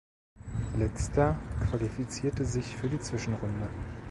[0.79, 1.37] Letzter
[1.69, 3.67] qualifizierte sich für die Zwischenrunde.